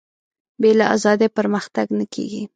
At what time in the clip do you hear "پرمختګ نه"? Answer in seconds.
1.37-2.05